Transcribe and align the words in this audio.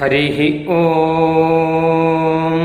हरिः 0.00 0.38
ॐ 0.76 2.64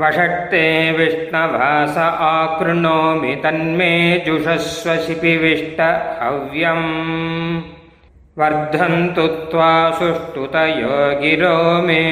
वषट्ते 0.00 0.66
विष्णवास 0.98 1.96
आकृणोमि 2.26 3.34
तन्मे 3.44 3.94
जुषस्व 4.26 4.90
शिपिविष्ट 5.06 5.80
हव्यम् 6.20 6.86
वर्धन्तु 8.40 9.26
त्वा 9.50 9.70
सुष्ठुतयो 9.98 10.98
गिरो 11.22 11.56
मे 11.86 12.04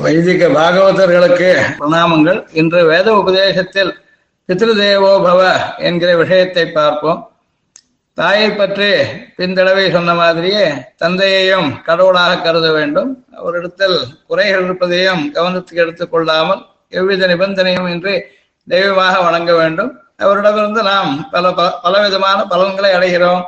வைதிக 0.03 0.43
பாகவதர்களுக்கு 0.57 1.49
பிரணாமங்கள் 1.79 2.41
இன்று 2.61 2.81
வேத 2.91 3.09
உபதேசத்தில் 3.21 3.91
பித்ருதேவோ 4.50 5.12
பவ 5.26 5.60
என்கிற 5.78 6.16
விஷயத்தை 6.16 6.66
பார்ப்போம். 6.66 7.32
தாயை 8.14 8.52
பற்றி 8.52 8.92
பின்தடவை 9.38 9.92
சொன்ன 9.92 10.14
மாதிரியே 10.14 10.72
தந்தையையும் 10.96 11.82
கடவுளாக 11.82 12.38
கருத 12.38 12.72
வேண்டும். 12.72 13.26
அவரிடத்தில் 13.36 14.00
குறைகள் 14.28 14.64
இருப்பதையும் 14.64 15.34
கவனத்துக்கு 15.34 15.86
எடுத்துக்கொள்ளாமல் 15.86 16.66
எவ்வித 16.90 17.28
நிபந்தனையும் 17.28 17.90
இன்றி 17.90 18.22
தெய்வமாக 18.68 19.22
வணங்க 19.22 19.56
வேண்டும். 19.56 20.00
அவரிடமிருந்து 20.18 20.84
நாம் 20.84 21.30
பல 21.32 21.52
ப- 21.52 21.80
பலவிதமான 21.82 22.46
பலன்களை 22.46 22.92
அடைகிறோம். 22.94 23.42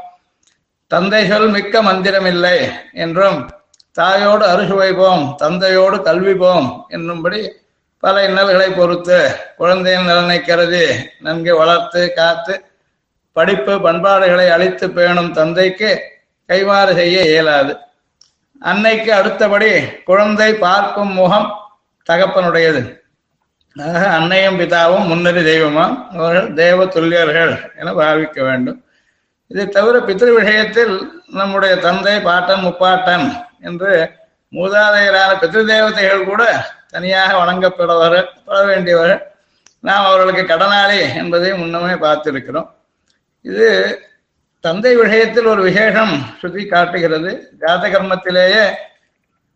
தந்தை 0.87 1.27
சொல் 1.27 1.49
மிக்க 1.49 1.83
மந்திரமில்லை 1.83 2.71
என்றும் 2.93 3.49
தாயோடு 3.91 4.47
அறுசுவைப்போம் 4.47 5.35
தந்தையோடு 5.35 5.97
கல்விப்போம் 5.97 6.81
என்னும்படி 6.87 7.51
பல 8.03 8.23
இன்னல்களை 8.27 8.67
பொறுத்து 8.71 9.17
குழந்தையின் 9.57 10.07
நலனை 10.09 10.37
கருதி 10.41 10.85
நன்கு 11.19 11.57
வளர்த்து 11.57 12.01
காத்து 12.13 12.53
படிப்பு 13.31 13.73
பண்பாடுகளை 13.81 14.47
அளித்து 14.49 14.87
பேணும் 14.87 15.31
தந்தைக்கு 15.31 15.91
கைமாறு 16.49 16.93
செய்ய 16.95 17.17
இயலாது. 17.21 17.73
அன்னைக்கு 18.61 19.13
அடுத்தபடி 19.13 19.69
குழந்தை 20.09 20.49
பார்க்கும் 20.53 21.13
முகம் 21.13 21.47
தகப்பனுடையது. 22.09 22.81
ஆக 23.75 24.01
அன்னையும் 24.07 24.59
பிதாவும் 24.59 25.07
முன்னறி 25.07 25.43
தெய்வமாம். 25.43 25.95
அவர்கள் 26.15 26.49
தேவ 26.53 26.85
துல்லியர்கள் 26.85 27.53
என 27.75 27.93
பாவிக்க 27.93 28.39
வேண்டும். 28.43 28.79
இதை 29.51 29.65
தவிர 29.67 29.95
பித்ரு 29.99 30.31
விஷயத்தில் 30.39 30.93
நம்முடைய 31.39 31.75
தந்தை 31.75 32.17
பாட்டன் 32.19 32.65
முப்பாட்டன் 32.65 33.27
என்று 33.61 33.93
மூதாதையரான 34.53 35.31
பித்ரு 35.41 35.61
தேவதைகள் 35.65 36.23
கூட 36.23 36.43
தனியாக 36.91 37.31
வணங்கப்படுவர் 37.41 38.17
பட 38.45 38.59
வேண்டியவர் 38.69 39.13
நாம் 39.79 40.05
அவர்களுக்கு 40.05 40.43
கடனாளி 40.51 41.15
என்பதை 41.15 41.53
முன்னமே 41.53 41.93
பார்த்திருக்கிறோம். 42.05 42.69
இது 43.41 43.67
தந்தை 44.59 44.95
விஷயத்தில் 44.95 45.51
ஒரு 45.53 45.61
விசேஷம் 45.61 46.13
சுத்தி 46.39 46.63
காட்டுகிறது. 46.65 47.31
ஜாத 47.61 47.83
கர்மத்திலேயே 47.93 48.63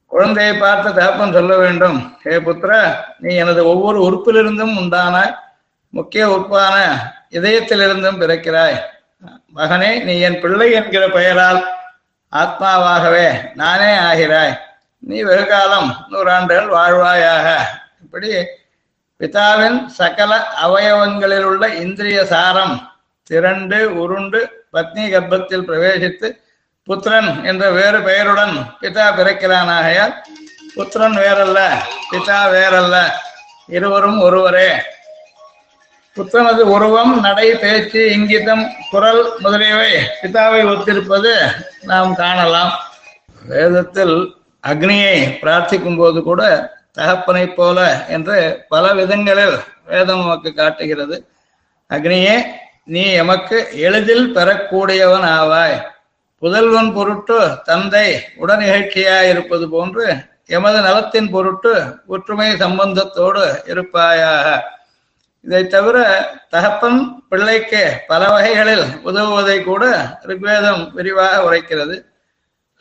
குழந்தையை 0.07 0.53
பார்த்து 0.55 0.89
தகப்பன் 0.93 1.33
சொல்ல 1.33 1.57
வேண்டும். 1.57 2.17
ஹே 2.23 2.35
புத்திர 2.37 2.71
நீ 3.19 3.35
எனது 3.35 3.61
ஒவ்வொரு 3.67 3.99
உறுப்பிலிருந்தும் 4.07 4.77
உண்டான 4.77 5.15
முக்கிய 5.89 6.29
உறுப்பான 6.29 6.75
இதயத்திலிருந்தும் 7.31 8.21
பிறக்கிறாய். 8.21 8.77
மகனே 9.55 9.91
நீ 10.03 10.19
என் 10.19 10.39
பிள்ளை 10.39 10.71
என்கிற 10.71 11.03
பெயரால் 11.09 11.59
ஆத்மாவாகவே 12.31 13.27
நானே 13.55 13.91
ஆகிறாய். 14.09 14.55
நீ 15.07 15.21
வெகுகாலம் 15.21 15.89
நூறாண்டுகள் 16.11 16.67
வாழ்வாயாக. 16.67 17.57
இப்படி 18.03 18.29
பிதாவின் 19.19 19.85
சகல 19.85 20.47
அவயவங்களில் 20.63 21.43
உள்ள 21.43 21.67
இந்திரிய 21.67 22.25
சாரம் 22.25 22.91
திரண்டு 23.23 23.97
உருண்டு 23.99 24.39
பத்னி 24.73 25.03
கர்ப்பத்தில் 25.11 25.67
பிரவேசித்து 25.67 26.27
புத்திரன் 26.83 27.43
என்ற 27.43 27.69
வேறு 27.69 28.01
பெயருடன் 28.01 28.55
பிதா 28.81 29.05
பிறக்கிறானாகையால் 29.17 30.15
புத்திரன் 30.75 31.17
வேறல்ல 31.17 31.59
பிதா 32.11 32.39
வேறல்ல. 32.55 32.95
இருவரும் 33.67 34.19
ஒருவரே. 34.19 34.69
புத்தனது 36.13 36.69
உருவம் 36.69 37.19
நடை 37.19 37.55
பேச்சு 37.55 38.01
இங்கிதம் 38.15 38.65
குரல் 38.89 39.33
முதலியவை 39.39 39.91
பிதாவை 40.21 40.61
ஒத்திருப்பது 40.73 41.33
நாம் 41.81 42.15
காணலாம். 42.15 42.73
வேதத்தில் 43.43 44.43
அக்னியை 44.69 45.15
பிரார்த்திக்கும் 45.41 45.97
போது 45.97 46.23
கூட 46.23 46.41
தகப்பனைப் 46.93 47.55
போல 47.55 48.05
என்று 48.07 48.65
பல 48.69 48.93
விதங்களில் 48.93 49.57
வேதம் 49.85 50.17
நமக்கு 50.17 50.53
காட்டுகிறது. 50.53 51.17
அக்னியே 51.89 52.35
நீ 52.83 53.03
எமக்கு 53.11 53.57
எளிதில் 53.77 54.35
பெறக்கூடியவன் 54.35 55.27
ஆவாய். 55.39 55.77
புதல்வன் 56.41 56.93
பொருட்டு 56.93 57.37
தந்தை 57.63 58.07
உடனிகழ்ச்சியாயிருப்பது 58.41 59.65
போன்று 59.65 60.05
எமது 60.47 60.79
நலத்தின் 60.81 61.29
பொருட்டு 61.29 61.73
ஒற்றுமை 62.07 62.51
சம்பந்தத்தோடு 62.51 63.43
இருப்பாயாக. 63.65 64.47
இதை 65.41 65.67
தவிர 65.67 65.97
தகப்பன் 66.49 66.99
பிள்ளைக்கு 67.29 67.83
பல 68.07 68.27
வகைகளில் 68.29 68.85
உதவுவதை 69.03 69.63
கூட 69.63 69.85
ரிக்வேதம் 70.27 70.83
விரிவாக 70.93 71.43
உரைக்கிறது. 71.49 71.95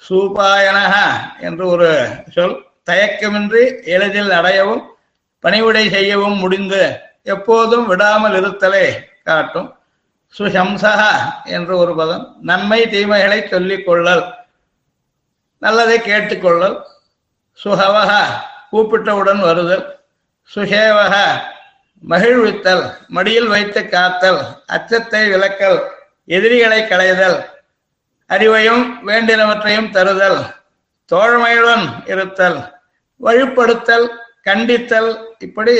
சூபாயனக 0.09 0.94
என்று 1.41 1.66
ஒரு 1.66 2.09
சொல் 2.32 2.65
தயக்கமின்றி 2.91 3.84
எளிதில் 3.84 4.31
அடையவும் 4.31 4.82
பணிவிடை 5.41 5.91
செய்யவும் 5.91 6.38
முடிந்து 6.38 6.99
எப்போதும் 7.22 7.87
விடாமல் 7.87 8.32
இருத்தலை 8.32 8.99
காட்டும். 9.25 9.77
சுசம்சக 10.38 11.03
என்று 11.44 11.77
ஒரு 11.77 11.94
பதம் 11.94 12.37
நன்மை 12.41 12.82
தீமைகளை 12.82 13.49
சொல்லிக் 13.49 13.87
கொள்ளல். 13.87 14.34
நல்லதை 15.59 15.99
கேட்டுக்கொள்ளல். 15.99 16.82
சுகவக 17.65 18.25
கூப்பிட்டவுடன் 18.72 19.41
வருதல். 19.41 19.99
சுஷேவக 20.55 21.41
மகிழ்வித்தல். 22.09 22.94
மடியில் 23.09 23.47
வைத்து 23.47 23.88
காத்தல். 23.88 24.41
அச்சத்தை 24.66 25.31
விலக்கல் 25.31 25.88
எதிரிகளை 26.25 26.88
களைதல். 26.88 27.54
அறிவையும் 28.29 28.85
வேண்டினவற்றையும் 29.07 29.91
தருதல் 29.91 30.41
தோழமையுடன் 31.12 31.87
இருத்தல் 32.07 32.59
வழிப்படுத்தல் 33.21 34.07
கண்டித்தல். 34.45 35.11
இப்படி 35.39 35.75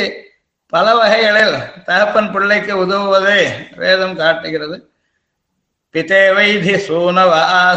பல 0.73 0.95
வகைகளில் 0.95 1.57
தகப்பன் 1.85 2.31
பிள்ளைக்கு 2.33 2.73
உதவுவதை 2.87 3.41
வேதம் 3.77 4.17
காட்டுகிறது. 4.17 4.77
பிதேவைதி 5.95 6.77
சூனவ 6.87 7.33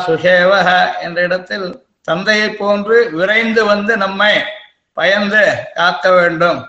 சுஷேவக 0.05 0.69
என்ற 0.99 1.21
இடத்தில் 1.21 1.67
தந்தையைப் 2.01 2.57
போன்று 2.59 3.09
விரைந்து 3.11 3.65
வந்து 3.65 3.97
நம்மை 3.97 4.33
பயந்து 4.93 5.43
காக்க 5.73 6.11
வேண்டும். 6.11 6.59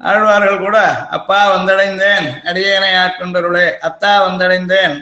ஆழ்வார்கள் 0.00 0.58
கூட 0.58 0.78
அப்பா 1.16 1.38
வந்தடைந்தேன் 1.54 2.26
அடியேனை 2.44 2.90
ஆட்கொண்டருளே 3.02 3.66
அத்தா 3.88 4.12
வந்தடைந்தேன் 4.26 4.96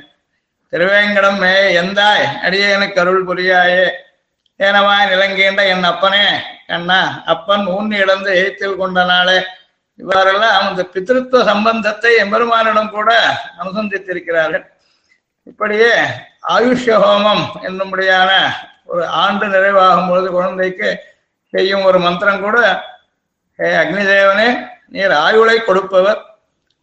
திருவேங்கடம் 0.74 1.38
மே 1.38 1.80
எந்தாய்? 1.80 2.24
அடியேனுக்கு 2.44 3.00
அருள் 3.00 3.26
புரியாயே. 3.26 3.84
ஏனமாய் 4.60 5.10
நிலங்கீண்ட 5.10 5.62
என் 5.72 5.84
அப்பனே. 5.84 6.24
கண்ணா 6.66 7.22
அப்பன் 7.24 7.66
ஊன்னி 7.66 7.96
இழந்து 8.04 8.30
எய்த்தில் 8.40 8.76
கொண்ட 8.76 9.04
நாளே. 9.04 9.36
இவ்வாறெல்லாம் 9.96 10.56
அந்த 10.60 10.82
பித்திருத்துவ 10.82 11.44
சம்பந்தத்தை 11.44 12.12
எம்பெருமானிடம் 12.22 12.90
கூட 12.90 13.10
அனுசந்தித்திருக்கிறார்கள். 13.60 14.64
இப்படியே 15.42 15.92
ஆயுஷ்ய 16.54 16.96
ஹோமம் 17.04 17.44
என்னும்படியான 17.68 18.30
ஒரு 18.84 19.06
ஆண்டு 19.06 19.46
நிறைவாகும் 19.46 20.08
பொழுது 20.08 20.30
குழந்தைக்கு 20.30 20.88
செய்யும் 21.52 21.84
ஒரு 21.84 21.98
மந்திரம் 21.98 22.40
கூட 22.40 22.58
ஹே 23.58 23.70
அக்னிதேவனே 23.82 24.48
நீர் 24.88 25.12
ஆயுளை 25.12 25.56
கொடுப்பவர். 25.60 26.20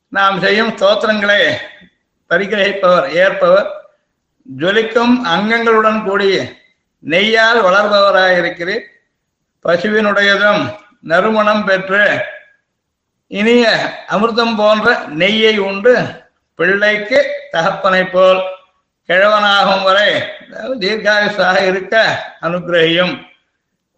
நாம் 0.10 0.42
செய்யும் 0.42 0.74
ஸ்தோத்திரங்களை 0.78 1.42
பரிகிரகிப்பவர் 2.30 3.08
ஏற்பவர். 3.24 3.70
ஜொலிக்கும் 4.46 5.16
அங்கங்களுடன் 5.26 6.04
கூடிய 6.04 6.36
நெய்யால் 7.00 7.60
வளர்பவராக 7.68 8.38
இருக்கிறேன் 8.38 8.86
பசுவினுடையதும் 9.66 10.64
நறுமணம் 11.00 11.64
பெற்று 11.66 12.04
இனிய 13.28 13.66
அமிர்தம் 14.08 14.56
போன்ற 14.56 14.98
நெய்யை 15.08 15.58
உண்டு 15.58 15.94
பிள்ளைக்கு 16.56 17.20
தகப்பனை 17.52 18.04
போல் 18.06 18.42
கிழவனாகும் 19.10 19.84
வரை 19.84 20.10
தீர்காயுசாக 20.80 21.68
இருக்க 21.68 21.96
அனுகிரகியும். 22.42 23.14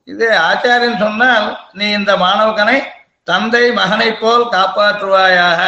இது 0.04 0.28
ஆச்சாரியன் 0.40 0.98
சொன்னால் 0.98 1.48
நீ 1.74 1.90
இந்த 1.92 2.18
மாணவகனை 2.18 2.78
தந்தை 3.24 3.72
மகனைப் 3.72 4.22
போல் 4.22 4.46
காப்பாற்றுவாயாக. 4.56 5.62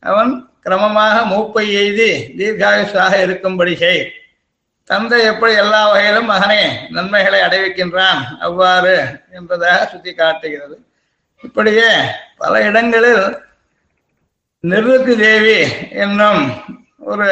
அவன் 0.00 0.47
கிரமமாக 0.68 1.18
மூப்பை 1.24 1.62
எய்தி 1.74 2.08
தீர்காயுசாக 2.38 3.12
இருக்கும்படி 3.22 3.74
செய். 3.76 4.00
தந்தை 4.90 5.18
எப்படி 5.24 5.52
எல்லா 5.54 5.80
வகையிலும் 5.88 6.28
மகனே 6.30 6.62
நன்மைகளை 6.88 7.40
அடைவிக்கின்றான் 7.42 8.20
அவ்வாறு 8.38 8.94
என்பதாக 9.30 9.86
சுட்டி 9.86 10.12
காட்டுகிறது 10.14 10.76
இப்படியே 11.44 11.88
பல 12.36 12.60
இடங்களில் 12.62 13.24
நிருத்தி 14.64 15.14
தேவி 15.16 15.58
என்னும் 15.96 16.42
ஒரு 17.04 17.28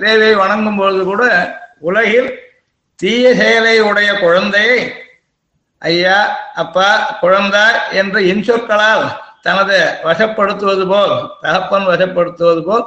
தேவியை 0.00 0.34
வணங்கும் 0.34 0.76
பொழுது 0.76 1.04
கூட 1.04 1.22
உலகில் 1.80 2.30
தீய 2.98 3.34
செயலை 3.34 3.80
உடைய 3.80 4.10
குழந்தையை 4.18 4.80
ஐயா 5.82 6.18
அப்பா 6.54 6.88
குழந்தா 7.20 7.66
என்ற 7.92 8.20
இன்சொற்களால் 8.20 9.06
தனது 9.40 9.76
வசப்படுத்துவது 10.04 10.84
போல் 10.88 11.14
தகப்பன் 11.40 11.86
வசப்படுத்துவது 11.86 12.62
போல் 12.64 12.84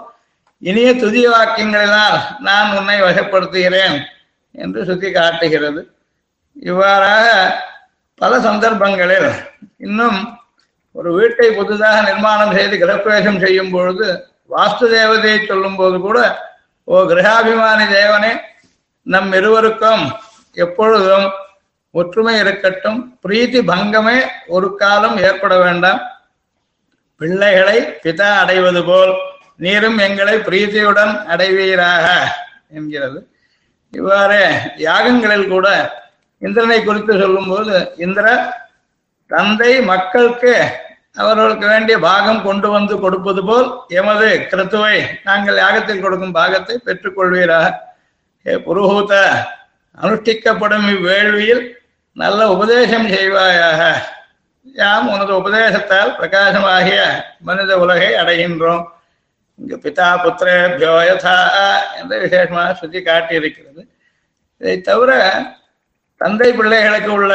இனிய 0.57 0.93
துதிய 0.93 1.25
வாக்கியங்களினால் 1.29 2.17
நான் 2.39 2.77
உன்னை 2.77 3.01
வசப்படுத்துகிறேன் 3.01 3.97
என்று 4.51 4.85
சுத்தி 4.85 5.11
காட்டுகிறது 5.11 5.81
இவ்வாறாக 6.53 7.27
பல 8.15 8.39
சந்தர்ப்பங்களில் 8.39 9.29
இன்னும் 9.77 10.19
ஒரு 10.91 11.13
வீட்டை 11.13 11.49
புதிதாக 11.49 12.01
நிர்மாணம் 12.01 12.55
செய்து 12.57 12.75
கிரகப்பிரவேசம் 12.77 13.43
செய்யும் 13.45 13.71
பொழுது 13.71 14.07
வாஸ்து 14.49 14.85
தேவதையை 14.95 15.45
சொல்லும் 15.45 15.75
போது 15.75 15.99
கூட 15.99 16.19
ஓ 16.83 17.01
கிரகாபிமானி 17.01 17.85
தேவனே 17.99 18.33
நம் 19.05 19.31
இருவருக்கும் 19.31 20.03
எப்பொழுதும் 20.53 21.27
ஒற்றுமை 21.91 22.37
இருக்கட்டும். 22.37 22.99
பிரீத்தி 23.27 23.59
பங்கமே 23.71 24.17
ஒரு 24.47 24.75
காலம் 24.75 25.17
ஏற்பட 25.17 25.57
வேண்டாம். 25.57 26.01
பிள்ளைகளை 27.21 27.77
பிதா 28.03 28.29
அடைவது 28.41 28.81
போல் 28.89 29.13
நீரும் 29.65 29.99
எங்களை 30.07 30.35
பிரீத்தியுடன் 30.47 31.13
அடைவீராக 31.33 32.05
என்கிறது. 32.77 33.19
இவ்வாறு 33.93 34.39
யாகங்களில் 34.87 35.51
கூட 35.53 35.67
இந்திரனை 36.41 36.79
குறித்து 36.79 37.13
சொல்லும்போது 37.23 37.75
இந்திர 38.05 38.27
தந்தை 39.31 39.73
மக்களுக்கு 39.91 40.53
அவர்களுக்கு 41.21 41.65
வேண்டிய 41.71 41.95
பாகம் 42.07 42.41
கொண்டு 42.47 42.67
வந்து 42.75 42.93
கொடுப்பது 43.03 43.41
போல் 43.49 43.67
எமது 43.99 44.29
கிறித்துவை 44.51 44.95
நாங்கள் 45.27 45.61
யாகத்தில் 45.63 46.03
கொடுக்கும் 46.05 46.37
பாகத்தை 46.39 46.75
பெற்றுக்கொள்வீராக 46.87 47.69
புருகூத்த 48.65 49.13
அனுஷ்டிக்கப்படும் 49.97 50.87
இவ்வேள்வியில் 50.93 51.63
நல்ல 52.17 52.39
உபதேசம் 52.55 53.07
செய்வாயாக. 53.13 53.81
யாம் 54.65 55.07
உனது 55.13 55.33
உபதேசத்தால் 55.41 56.11
பிரகாசமாகிய 56.19 56.99
மனித 57.39 57.79
உலகை 57.79 58.13
அடைகின்றோம். 58.13 58.85
இங்கு 59.59 59.75
பிதா 59.83 60.07
புத்திரேபியோ 60.23 60.93
யதா 61.09 61.35
என்று 61.99 62.15
விசேஷமாக 62.19 62.73
சுற்றி 62.73 62.99
காட்டியிருக்கிறது. 62.99 63.81
இதை 64.61 64.81
தவிர 64.81 65.11
தந்தை 66.17 66.49
பிள்ளைகளுக்கு 66.53 67.11
உள்ள 67.11 67.33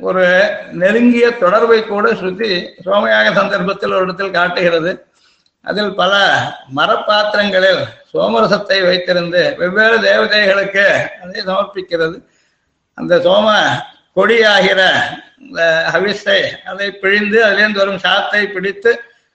ஒரு 0.00 0.24
நெருங்கிய 0.72 1.26
தொடர்பை 1.30 1.78
கூட 1.84 2.08
ஸ்ருதி 2.12 2.50
சோமயாக 2.84 3.32
சந்தர்ப்பத்தில் 3.34 3.94
ஒரு 3.96 4.04
இடத்தில் 4.04 4.36
காட்டுகிறது. 4.38 4.92
அதில் 5.60 5.94
பல 5.94 6.12
மரப்பாத்திரங்களில் 6.76 7.80
சோமரசத்தை 8.12 8.78
வைத்திருந்து 8.88 9.56
வெவ்வேறு 9.56 9.96
தேவதைகளுக்கு 10.08 10.86
அதை 11.22 11.40
சமர்ப்பிக்கிறது. 11.48 12.16
அந்த 12.94 13.16
சோம 13.16 13.48
கொடியாகிற 14.20 14.80
இந்த 15.42 15.60
ஹவிஸை 15.92 16.40
அதை 16.64 16.90
பிழிந்து 17.02 17.44
அதிலிருந்து 17.44 17.78
வரும் 17.78 18.02
சாத்தை 18.06 18.46
பிடித்து 18.46 18.90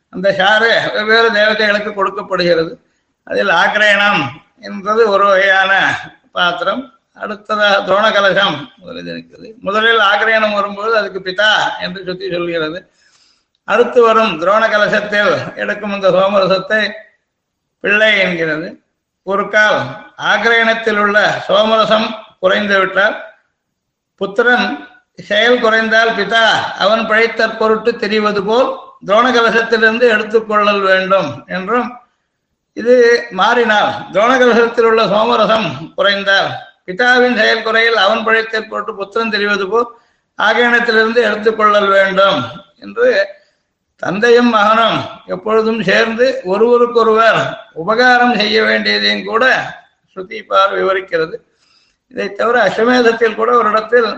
அந்த 0.10 0.28
சாறு 0.34 0.72
வெவ்வேறு 0.96 1.30
தேவதைகளுக்கு 1.32 1.94
கொடுக்கப்படுகிறது. 1.94 2.74
அதில் 3.24 3.52
ஆக்கிரயணம் 3.62 4.22
என்பது 4.60 5.02
ஒரு 5.10 5.26
வகையான 5.26 5.72
பாத்திரம். 6.32 6.84
அடுத்ததாக 7.24 7.76
துரோண 7.88 8.06
கலசம் 8.12 8.56
முதலில் 8.78 9.08
இருக்கிறது. 9.08 9.50
முதலில் 9.60 10.02
ஆக்கிரயணம் 10.10 10.54
வரும்போது 10.54 10.94
அதுக்கு 10.98 11.20
பிதா 11.28 11.52
என்று 11.80 12.00
சுத்தி 12.08 12.30
சொல்கிறது. 12.32 12.80
அடுத்து 13.64 14.00
வரும் 14.08 14.34
துரோண 14.42 14.64
கலசத்தில் 14.70 15.32
எடுக்கும் 15.56 15.94
அந்த 15.94 16.10
சோமரசத்தை 16.10 16.82
பிள்ளை 17.80 18.20
என்கிறது. 18.20 18.68
ஒரு 19.24 19.50
கால் 19.50 19.80
ஆக்கிரயணத்தில் 20.32 21.00
உள்ள 21.04 21.44
சோமரசம் 21.48 22.08
குறைந்து 22.40 22.78
விட்டால் 22.80 23.16
புத்திரன் 24.22 24.68
செயல் 25.20 25.62
குறைந்தால் 25.62 26.12
பிதா 26.18 26.46
அவன் 26.84 27.04
பிழைத்தற் 27.06 27.58
பொருட்டு 27.58 27.92
தெரிவது 27.96 28.42
போல் 28.44 28.70
துரோண 29.08 29.26
கலசத்திலிருந்து 29.32 30.06
எடுத்துக்கொள்ளல் 30.10 30.82
வேண்டும் 30.82 31.30
என்றும் 31.48 31.90
இது 32.78 32.96
மாறினால் 33.32 33.92
துரோண 34.14 34.32
கலசத்தில் 34.38 34.88
உள்ள 34.90 35.02
சோமரசம் 35.06 35.68
குறைந்தால் 35.96 36.50
பிதாவின் 36.86 37.38
செயல் 37.38 37.64
குறையில் 37.64 37.98
அவன் 37.98 38.24
பழைத்த 38.24 38.62
பொருட்டு 38.62 38.94
புத்திரன் 38.94 39.34
தெரிவது 39.36 39.66
போல் 39.68 39.88
ஆகியனத்திலிருந்து 40.40 41.20
எடுத்துக்கொள்ளல் 41.22 41.90
வேண்டும் 41.90 42.40
என்று 42.80 43.08
தந்தையும் 44.04 44.50
மகனும் 44.50 44.98
எப்பொழுதும் 45.26 45.82
சேர்ந்து 45.84 46.26
ஒருவருக்கொருவர் 46.44 47.40
உபகாரம் 47.74 48.36
செய்ய 48.36 48.58
வேண்டியதையும் 48.64 49.26
கூட 49.26 49.44
ஸ்ருதிபார் 50.10 50.74
விவரிக்கிறது. 50.80 51.36
இதை 52.08 52.34
தவிர 52.34 52.64
அஸ்வமேதத்தில் 52.66 53.36
கூட 53.36 53.58
ஒரு 53.58 53.70
இடத்தில் 53.70 54.10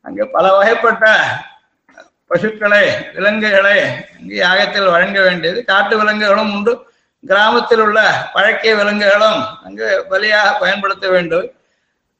அங்கு 0.00 0.28
பல 0.28 0.46
வகைப்பட்ட 0.58 1.06
பசுக்களை 2.26 2.84
விலங்குகளை 3.14 3.76
இங்கு 4.20 4.36
யாகத்தில் 4.36 4.90
வழங்க 4.90 5.20
வேண்டியது. 5.20 5.64
காட்டு 5.64 5.98
விலங்குகளும் 5.98 6.54
உண்டு. 6.54 6.90
கிராமத்தில் 7.26 7.78
உள்ள 7.78 8.30
பழக்கிய 8.32 8.74
விலங்குகளும் 8.74 9.40
அங்கு 9.64 10.06
பலியாக 10.10 10.58
பயன்படுத்த 10.60 11.08
வேண்டும். 11.08 11.50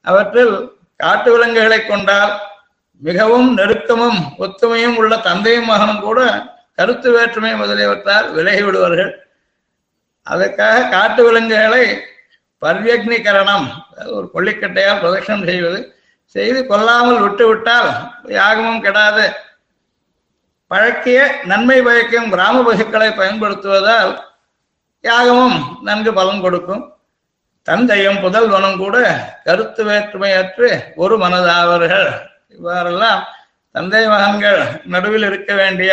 அவற்றில் 0.01 0.77
காட்டு 0.95 1.31
விலங்குகளை 1.31 1.85
கொண்டால் 1.85 2.39
மிகவும் 2.97 3.57
நெருக்கமும் 3.57 4.19
ஒத்துமையும் 4.39 4.95
உள்ள 4.95 5.17
தந்தையும் 5.17 5.65
மகனும் 5.65 6.01
கூட 6.01 6.19
கருத்து 6.75 7.11
வேற்றுமை 7.11 7.53
முதலியவற்றால் 7.53 8.31
விலகி 8.31 8.61
விடுவார்கள். 8.61 9.11
அதற்காக 10.23 10.87
காட்டு 10.89 11.23
விலங்குகளை 11.23 11.85
பர்யக்னிகரணம் 12.63 13.67
ஒரு 14.15 14.27
கொள்ளிக்கட்டையால் 14.33 15.01
பிரதட்சணம் 15.01 15.47
செய்வது. 15.49 15.79
செய்து 16.35 16.59
கொல்லாமல் 16.67 17.19
விட்டு 17.23 17.45
விட்டால் 17.47 17.89
யாகமும் 18.37 18.83
கெடாது. 18.85 19.25
பழக்கிய 20.71 21.19
நன்மை 21.51 21.79
பயக்கும் 21.87 22.31
கிராம 22.33 22.61
பசுக்களை 22.67 23.09
பயன்படுத்துவதால் 23.19 24.13
யாகமும் 25.03 25.57
நன்கு 25.87 26.11
பலன் 26.19 26.43
கொடுக்கும். 26.45 26.83
தந்தையும் 27.67 28.21
புதல்வனும் 28.23 28.79
கூட 28.83 28.97
கருத்து 29.45 29.81
வேற்றுமையற்று 29.89 30.69
ஒரு 31.03 31.15
மனதாவர்கள். 31.23 32.09
இவ்வாறெல்லாம் 32.55 33.21
தந்தை 33.75 34.01
மகன்கள் 34.07 34.61
நடுவில் 34.93 35.25
இருக்க 35.29 35.51
வேண்டிய 35.61 35.91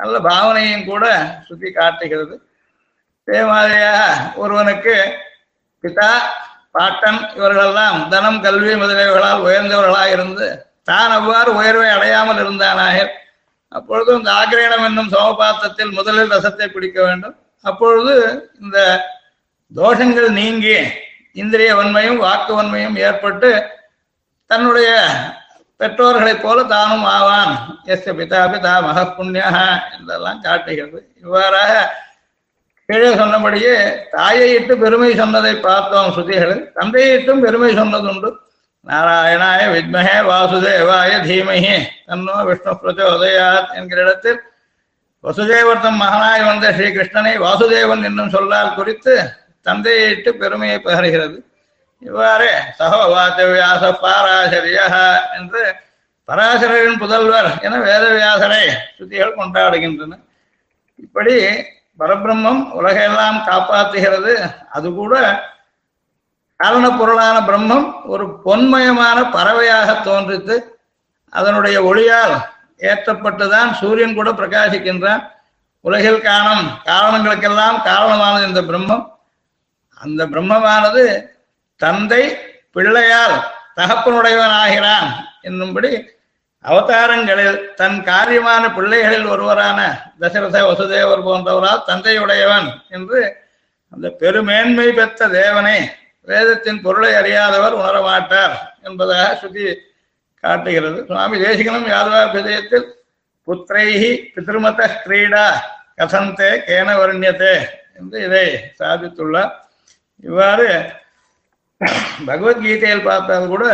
நல்ல 0.00 0.14
பாவனையும் 0.28 0.88
கூட 0.88 1.04
சுற்றி 1.46 1.68
காட்டுகிறது 1.72 2.34
அதே 3.28 3.40
மாதிரியாக 3.50 4.32
ஒருவனுக்கு 4.42 4.96
பிதா 5.86 6.12
பாட்டன் 6.76 7.20
இவர்களெல்லாம் 7.36 7.98
தனம் 8.12 8.40
கல்வி 8.46 8.72
முதலியவர்களால் 8.80 9.44
உயர்ந்தவர்களாக 9.46 10.08
இருந்து 10.16 10.46
தான் 10.90 11.12
அவ்வாறு 11.18 11.50
உயர்வை 11.58 11.88
அடையாமல் 11.94 12.40
இருந்தானாக. 12.42 12.96
அப்பொழுது 13.72 14.10
இந்த 14.18 14.30
ஆக்கிரயணம் 14.40 14.84
என்னும் 14.88 15.10
சோமபாத்தத்தில் 15.14 15.96
முதலில் 15.98 16.32
ரசத்தை 16.34 16.66
பிடிக்க 16.74 16.98
வேண்டும். 17.06 17.36
அப்பொழுது 17.64 18.14
இந்த 18.62 18.78
தோஷங்கள் 19.72 20.28
நீங்கி 20.40 20.76
இந்திரிய 21.42 21.70
வன்மையும் 21.78 22.22
வாக்கு 22.26 22.52
வன்மையும் 22.58 22.98
ஏற்பட்டு 23.06 23.50
தன்னுடைய 24.50 24.90
பெற்றோர்களைப் 25.80 26.42
போல 26.44 26.58
தானும் 26.74 27.06
ஆவான். 27.16 27.54
எஸ் 27.92 28.08
பிதா 28.20 28.42
பிதா 28.52 28.74
மக 28.86 29.00
புண்ணியா 29.16 29.50
என்றெல்லாம் 29.96 30.40
காட்டுகிறது. 30.46 31.00
இவ்வாறாக 31.22 31.72
கீழே 32.88 33.08
சொன்னபடியே 33.20 33.76
தாயை 34.10 34.48
இட்டு 34.56 34.74
பெருமை 34.82 35.12
சொன்னதை 35.20 35.54
பார்த்தோம் 35.68 36.10
ஸ்ருதிகள் 36.16 36.56
தந்தையை 36.74 37.08
இட்டும் 37.16 37.42
பெருமை 37.44 37.70
சொன்னதுண்டு. 37.78 38.28
நாராயணாய 38.86 39.62
வித்மஹே 39.74 40.16
வாசுதேவாய 40.28 41.12
தீமஹி 41.28 41.72
தன்னோ 42.08 42.36
விஷ்ணு 42.48 42.72
பிரச்சோதயாத் 42.82 43.72
என்கிற 43.78 43.98
இடத்தில் 44.04 44.38
வசுதேவர்த்தம் 45.24 45.98
மகனாய் 46.02 46.46
வந்த 46.48 46.66
ஸ்ரீகிருஷ்ணனை 46.76 47.32
வாசுதேவன் 47.44 48.04
என்னும் 48.08 48.34
சொல்லால் 48.36 48.76
குறித்து 48.76 49.14
தந்தையை 49.66 50.04
இட்டு 50.10 50.30
பெருமையை 50.42 50.78
பகருகிறது. 50.86 51.36
இவ்வாறு 52.02 52.50
சகோவாத்த 52.78 53.40
வியாச 53.52 53.84
பாராசரிய 54.04 54.80
என்று 55.38 55.62
பராசரின் 56.28 57.00
புதல்வர் 57.02 57.50
என 57.66 57.80
வேதவியாசரை 57.86 58.62
சுத்திகள் 58.98 59.38
கொண்டாடுகின்றன. 59.40 60.14
இப்படி 61.04 61.36
பரபிரம்மம் 61.98 62.62
உலகையெல்லாம் 62.80 63.38
காப்பாற்றுகிறது 63.46 64.52
அது 64.70 64.94
கூட 64.94 65.42
காரண 66.56 66.90
பொருளான 66.90 67.40
பிரம்மம் 67.40 68.04
ஒரு 68.04 68.40
பொன்மயமான 68.44 69.30
பறவையாக 69.30 69.92
தோன்றித்து 69.92 70.78
அதனுடைய 71.30 71.82
ஒளியால் 71.82 72.34
ஏற்றப்பட்டுதான் 72.78 73.72
சூரியன் 73.72 74.14
கூட 74.14 74.32
பிரகாசிக்கின்றான். 74.32 75.22
உலகில் 75.80 76.20
காணும் 76.20 76.68
காரணங்களுக்கெல்லாம் 76.84 77.82
காரணமானது 77.82 78.46
இந்த 78.46 78.62
பிரம்மம். 78.62 79.04
அந்த 80.00 80.26
பிரம்மமானது 80.26 81.26
தந்தை 81.76 82.36
பிள்ளையால் 82.74 83.36
தகப்பனுடையவன் 83.76 84.54
ஆகிறான் 84.62 85.08
என்னும்படி 85.42 86.15
அவதாரங்களில் 86.70 87.58
தன் 87.80 87.98
காரியமான 88.10 88.62
பிள்ளைகளில் 88.76 89.28
ஒருவரான 89.34 89.80
தசரத 90.20 90.62
வசுதேவர் 90.68 91.26
போன்றவரால் 91.26 91.86
தந்தையுடையவன் 91.90 92.68
என்று 92.88 93.20
அந்த 93.92 94.06
பெருமேன்மை 94.20 94.88
பெற்ற 94.98 95.28
தேவனை 95.40 95.78
வேதத்தின் 96.28 96.80
பொருளை 96.84 97.10
அறியாதவர் 97.14 97.78
உணரமாட்டார் 97.80 98.54
என்பதாக 98.86 99.26
சுத்தி 99.42 99.64
காட்டுகிறது. 100.44 100.98
சுவாமி 101.08 101.36
தேசிகனும் 101.44 101.90
யாதவா 101.92 102.22
விதயத்தில் 102.34 102.86
புத்திரைஹி 103.48 104.10
பிதிருமத 104.34 104.88
கிரீடா 105.04 105.46
கசந்தே 105.98 106.50
கேன 106.68 106.88
வர்ணியத்தே 107.00 107.54
என்று 107.98 108.18
இதை 108.26 108.46
சாதித்துள்ளார். 108.80 109.52
இவ்வாறு 110.28 110.68
பகவத்கீதையில் 112.26 113.06
பார்த்தால் 113.08 113.52
கூட 113.54 113.66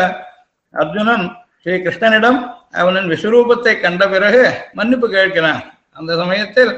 அர்ஜுனன் 0.75 1.27
ஸ்ரீ 1.67 1.75
கிருஷ்ணனிடம் 1.83 2.39
அவனின் 2.81 3.11
விஸ்வரூபத்தை 3.13 3.73
கண்ட 3.81 4.03
பிறகு 4.13 4.41
மன்னிப்பு 4.79 5.07
கேட்கிறான். 5.11 5.61
அந்த 5.99 6.13
சமயத்தில் 6.21 6.73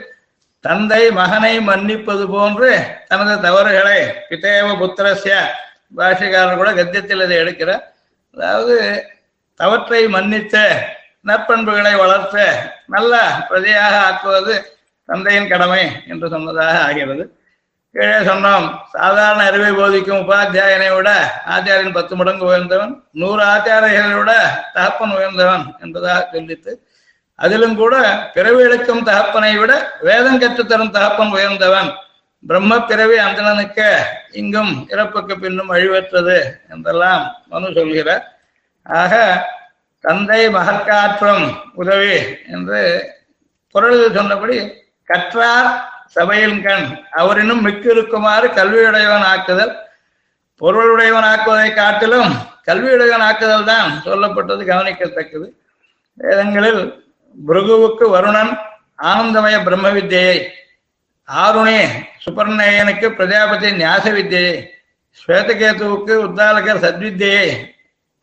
தந்தை 0.64 1.00
மகனை 1.18 1.52
மன்னிப்பது 1.68 2.24
போன்று 2.34 2.70
தனது 3.10 3.34
தவறுகளை 3.46 3.98
பிதேவ 4.28 4.66
புத்திரசிய 4.82 5.36
பாஷிகாரன் 5.98 6.60
கூட 6.60 6.70
கத்தியத்தில் 6.78 7.24
இதை 7.26 7.36
எடுக்கிறார். 7.42 7.84
அதாவது 8.36 8.76
தவற்றை 9.60 10.02
மன்னித்த 10.16 10.56
நற்பண்புகளை 11.28 11.94
வளர்த்த 12.02 12.36
நல்ல 12.94 13.14
பிரஜையாக 13.50 13.94
ஆக்குவது 14.08 14.54
தந்தையின் 15.08 15.50
கடமை 15.52 15.82
என்று 16.12 16.26
சொன்னதாக 16.34 16.76
ஆகிறது. 16.88 17.24
கீழே 17.94 18.16
சொன்னோம். 18.28 18.64
சாதாரண 18.94 19.40
அறிவை 19.48 19.68
போதிக்கும் 19.72 20.22
உபாத்தியாயனை 20.22 20.88
விட 20.94 21.10
ஆச்சாரியன் 21.54 21.96
பத்து 21.98 22.14
மடங்கு 22.16 22.44
உயர்ந்தவன் 22.48 22.94
நூறு 23.20 23.42
ஆச்சாரியர்களை 23.44 24.16
விட 24.20 24.32
தகப்பன் 24.72 25.14
உயர்ந்தவன் 25.18 25.64
என்பதாக 25.80 26.24
சொல்லித்து 26.32 26.72
அதிலும் 27.38 27.76
கூட 27.82 27.94
பிறவி 28.34 28.60
எடுக்கும் 28.62 29.06
தகப்பனை 29.10 29.52
விட 29.60 29.72
வேதம் 30.00 30.40
கற்றுத்தரும் 30.42 30.92
தகப்பன் 30.96 31.32
உயர்ந்தவன். 31.36 31.88
பிரம்ம 32.44 32.72
பிறவி 32.90 33.16
அந்தனனுக்க 33.18 33.80
இங்கும் 34.40 34.72
இறப்புக்கு 34.92 35.34
பின்னும் 35.38 35.72
அழிவற்றது 35.74 36.38
என்றெல்லாம் 36.72 37.22
மனு 37.52 37.72
சொல்கிறார். 37.78 38.24
ஆக 38.86 39.14
தந்தை 40.04 40.42
மகற்காற்றும் 40.56 41.44
உதவி 41.74 42.16
என்று 42.54 42.80
குரலில் 43.74 44.16
சொன்னபடி 44.18 44.58
கற்றார் 45.10 45.70
சபையின் 46.14 46.58
கண் 46.66 46.86
அவரினும் 47.20 47.62
மிக்கிருக்குமாறு 47.66 48.46
கல்வியுடையவன் 48.58 49.26
ஆக்குதல். 49.32 49.72
பொருளுடையவன் 50.60 51.28
ஆக்குவதை 51.32 51.70
காட்டிலும் 51.74 52.32
கல்வியுடையவன் 52.68 53.24
ஆக்குதல் 53.28 53.70
தான் 53.72 53.88
சொல்லப்பட்டது 54.04 54.62
கவனிக்கத்தக்கது. 54.72 55.46
வேதங்களில் 56.20 56.82
புருகுவுக்கு 57.46 58.04
வருணன் 58.16 58.52
ஆனந்தமய 59.10 59.56
பிரம்ம 59.66 59.86
வித்தியை 59.90 60.36
ஆருணி 61.28 61.78
சுப்பர்ணயனுக்கு 62.24 63.06
பிரஜாபதி 63.18 63.68
நியாச 63.80 64.06
வித்தியை 64.16 64.52
ஸ்வேதகேதுவுக்கு 65.20 66.14
உத்தாலகர் 66.26 66.82
சத்வித்தியை 66.84 67.46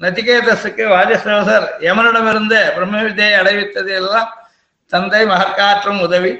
நச்சிகேதஸுக்கு 0.02 0.84
வாஜஸ்ரவசர் 0.94 1.66
யமனிடமிருந்து 1.88 2.60
பிரம்ம 2.76 3.02
வித்தியை 3.08 3.34
அடைவித்தது 3.42 3.92
எல்லாம் 4.02 4.30
தந்தை 4.94 5.22
மகற்காற்றும் 5.26 6.00
உதவி. 6.06 6.32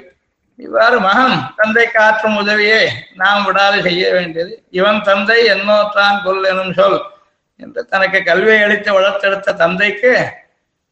இவ்வாறு 0.58 0.96
மகன் 1.00 1.36
தந்தை 1.58 1.86
காற்றும் 1.86 2.36
உதவியே 2.42 2.80
நாம் 3.20 3.44
விடாது 3.44 3.78
செய்ய 3.82 4.04
வேண்டியது. 4.12 4.52
இவன் 4.70 5.00
தந்தை 5.08 5.38
என்னோற்றான் 5.54 6.22
கொல் 6.24 6.44
எனும் 6.52 6.74
சொல் 6.78 7.00
என்று 7.60 7.80
தனக்கு 7.92 8.18
கல்வியை 8.22 8.60
அளித்து 8.62 8.90
வளர்த்தெடுத்த 8.98 9.56
தந்தைக்கு 9.62 10.12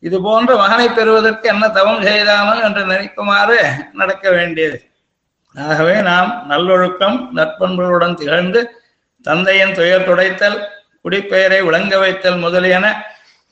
இது 0.02 0.16
போன்ற 0.20 0.50
மகனை 0.56 0.86
பெறுவதற்கு 0.88 1.46
என்ன 1.48 1.64
தவம் 1.68 2.02
செய்தானோ 2.02 2.54
என்று 2.66 2.82
நினைக்குமாறு 2.92 3.58
நடக்க 3.92 4.24
வேண்டியது. 4.30 4.78
ஆகவே 5.54 5.96
நாம் 6.10 6.30
நல்லொழுக்கம் 6.50 7.16
நற்பண்புகளுடன் 7.36 8.18
திகழ்ந்து 8.20 8.60
தந்தையின் 9.26 9.74
துயர் 9.78 10.06
துடைத்தல் 10.08 10.58
குடிப்பெயரை 11.04 11.58
விளங்க 11.66 11.94
வைத்தல் 11.98 12.42
முதலியன 12.44 12.86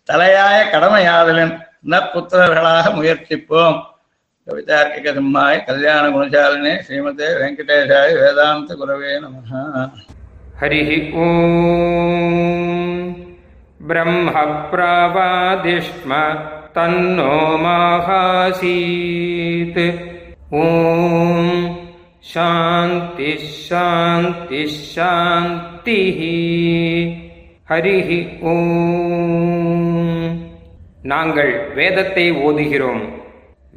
தலையாய 0.08 0.58
கடமையாதலின் 0.72 1.54
நற்புத்திரர்களாக 1.90 2.92
முயற்சிப்போம். 2.98 3.78
கவிதார்க்கிகசிம்மாய் 4.48 5.66
கல்யாண 5.66 6.08
குணசாலினே 6.08 6.80
ஸ்ரீமதே 6.88 7.28
வெங்கடேஷாய் 7.40 8.20
வேதாந்த 8.20 8.74
குரவே 8.74 9.20
நம 9.20 9.36
ஹரி 10.60 11.12
ஓம். 11.12 13.16
பிரம்ம 13.86 14.30
பிரவாதிஷ்ம 14.70 16.38
தன்னோ 16.74 17.34
மாகாசீத். 17.64 20.00
ஓம். 20.50 21.78
சாந்தி 22.20 23.36
சாந்தி 23.36 24.66
சாந்தி 24.66 26.00
ஹரி 27.68 28.40
ஓம். 28.40 30.40
நாங்கள் 31.02 31.74
வேதத்தை 31.74 32.32
ஓதுகிறோம். 32.32 33.16